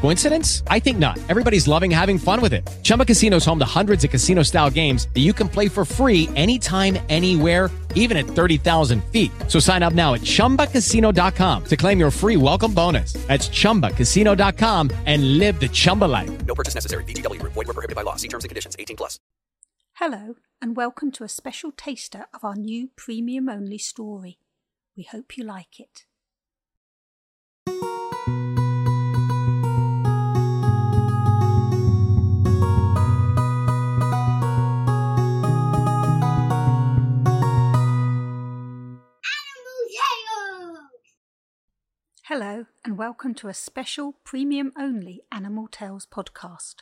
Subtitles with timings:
[0.00, 0.62] Coincidence?
[0.66, 1.18] I think not.
[1.28, 2.68] Everybody's loving having fun with it.
[2.82, 6.28] Chumba Casino is home to hundreds of casino-style games that you can play for free
[6.36, 9.30] anytime, anywhere even at 30,000 feet.
[9.48, 13.14] So sign up now at ChumbaCasino.com to claim your free welcome bonus.
[13.26, 16.30] That's ChumbaCasino.com and live the Chumba life.
[16.44, 17.04] No purchase necessary.
[17.04, 17.40] VGW.
[17.42, 18.16] Void were prohibited by law.
[18.16, 18.76] See terms and conditions.
[18.78, 19.18] 18 plus.
[19.94, 24.38] Hello, and welcome to a special taster of our new premium-only story.
[24.96, 26.06] We hope you like it.
[42.84, 46.76] And welcome to a special premium only Animal Tales podcast.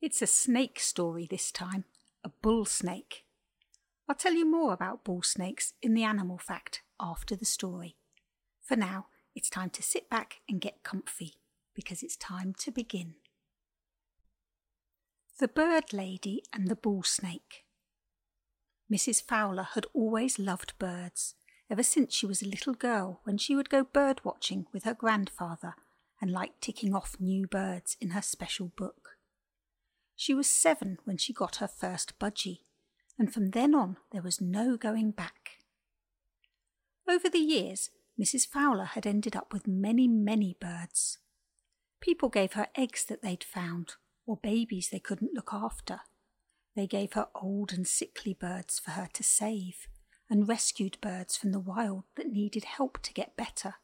[0.00, 1.84] It's a snake story this time,
[2.24, 3.24] a bull snake.
[4.08, 7.96] I'll tell you more about bull snakes in the animal fact after the story.
[8.62, 11.34] For now, it's time to sit back and get comfy
[11.74, 13.14] because it's time to begin.
[15.38, 17.64] The Bird Lady and the Bull Snake.
[18.92, 19.22] Mrs.
[19.22, 21.34] Fowler had always loved birds
[21.70, 24.94] ever since she was a little girl when she would go bird watching with her
[24.94, 25.74] grandfather
[26.20, 29.10] and liked ticking off new birds in her special book.
[30.16, 32.60] She was seven when she got her first budgie,
[33.18, 35.60] and from then on there was no going back.
[37.08, 37.90] Over the years,
[38.20, 38.46] Mrs.
[38.46, 41.18] Fowler had ended up with many, many birds.
[42.00, 43.94] People gave her eggs that they'd found,
[44.26, 46.00] or babies they couldn't look after.
[46.76, 49.88] They gave her old and sickly birds for her to save
[50.30, 53.74] and rescued birds from the wild that needed help to get better.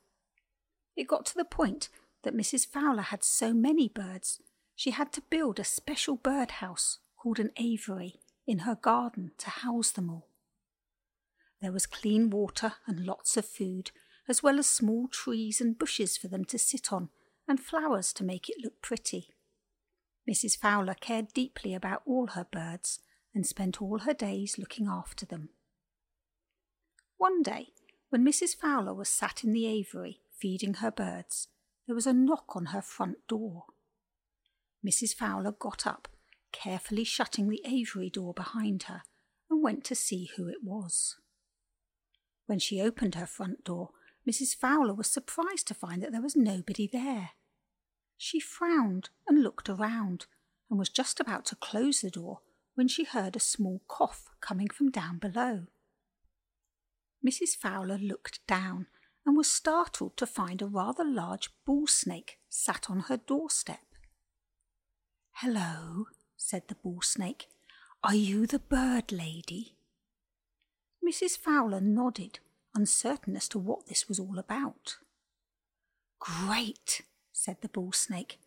[0.97, 1.89] It got to the point
[2.23, 2.67] that Mrs.
[2.67, 4.41] Fowler had so many birds
[4.75, 9.91] she had to build a special birdhouse called an aviary in her garden to house
[9.91, 10.29] them all.
[11.61, 13.91] There was clean water and lots of food,
[14.29, 17.09] as well as small trees and bushes for them to sit on
[17.49, 19.31] and flowers to make it look pretty.
[20.29, 20.59] Mrs.
[20.59, 23.01] Fowler cared deeply about all her birds
[23.35, 25.51] and spent all her days looking after them.
[27.19, 27.73] One day,
[28.11, 28.55] when Mrs.
[28.55, 31.49] Fowler was sat in the aviary feeding her birds,
[31.87, 33.65] there was a knock on her front door.
[34.87, 35.15] Mrs.
[35.15, 36.09] Fowler got up,
[36.53, 39.03] carefully shutting the aviary door behind her,
[39.51, 41.17] and went to see who it was.
[42.47, 43.91] When she opened her front door,
[44.29, 44.55] Mrs.
[44.55, 47.31] Fowler was surprised to find that there was nobody there.
[48.17, 50.27] She frowned and looked around,
[50.69, 52.41] and was just about to close the door
[52.75, 55.67] when she heard a small cough coming from down below.
[57.27, 57.57] Mrs.
[57.57, 58.87] Fowler looked down
[59.25, 63.81] and was startled to find a rather large bull snake sat on her doorstep.
[65.33, 67.49] Hello, said the bull snake.
[68.05, 69.75] Are you the bird lady?
[71.05, 71.37] Mrs.
[71.37, 72.39] Fowler nodded,
[72.75, 74.99] uncertain as to what this was all about.
[76.21, 78.39] Great, said the bull snake.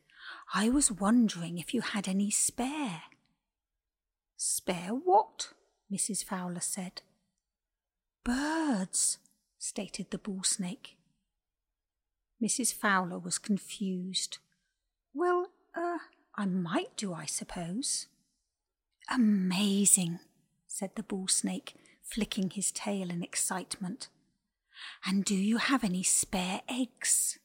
[0.53, 3.03] I was wondering if you had any spare.
[4.38, 5.50] Spare what?
[5.91, 6.23] Mrs.
[6.23, 7.01] Fowler said.
[8.29, 9.17] Birds,
[9.57, 10.97] stated the bull snake.
[12.40, 12.72] Mrs.
[12.72, 14.38] Fowler was confused.
[15.16, 15.97] Well, uh,
[16.35, 18.06] I might do, I suppose.
[19.12, 20.19] Amazing,
[20.68, 21.73] said the bull snake,
[22.03, 24.09] flicking his tail in excitement.
[25.03, 27.39] And do you have any spare eggs?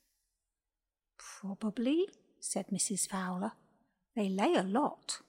[1.16, 2.08] Probably,
[2.40, 3.08] said Mrs.
[3.08, 3.52] Fowler.
[4.14, 5.22] They lay a lot.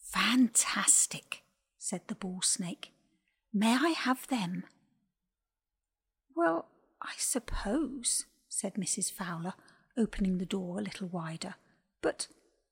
[0.00, 1.44] Fantastic,
[1.78, 2.92] said the bull snake.
[3.52, 4.64] May I have them?
[6.34, 6.68] Well,
[7.02, 9.12] I suppose, said Mrs.
[9.12, 9.54] Fowler,
[9.96, 11.56] opening the door a little wider.
[12.00, 12.28] But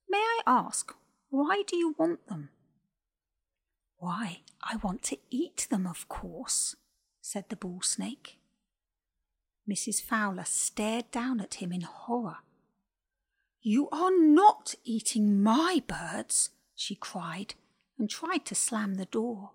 [0.09, 0.93] may I ask,
[1.29, 2.49] why do you want them?
[3.97, 6.75] Why, I want to eat them, of course,
[7.21, 8.39] said the bull snake.
[9.69, 10.01] Mrs.
[10.01, 12.37] Fowler stared down at him in horror.
[13.61, 17.53] You are not eating my birds, she cried,
[17.99, 19.51] and tried to slam the door.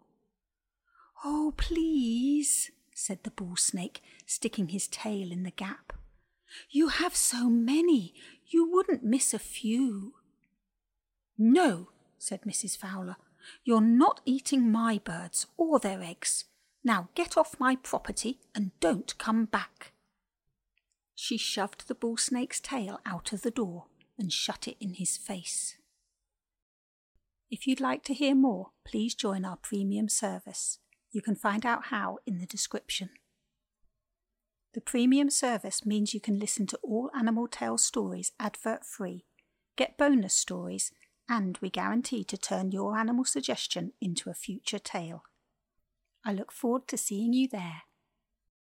[1.28, 5.93] Oh, please, said the bull snake, sticking his tail in the gap.
[6.70, 8.14] You have so many,
[8.46, 10.14] you wouldn't miss a few.
[11.37, 12.76] No, said Mrs.
[12.76, 13.17] Fowler.
[13.64, 16.44] You're not eating my birds or their eggs.
[16.84, 19.94] Now get off my property and don't come back.
[21.17, 23.87] She shoved the bull snake's tail out of the door
[24.17, 25.76] and shut it in his face.
[27.50, 30.79] If you'd like to hear more, please join our premium service.
[31.17, 33.09] You can find out how in the description.
[34.75, 39.25] The premium service means you can listen to all Animal Tales stories advert free,
[39.77, 40.93] get bonus stories,
[41.27, 45.23] and we guarantee to turn your animal suggestion into a future tale.
[46.23, 47.85] I look forward to seeing you there.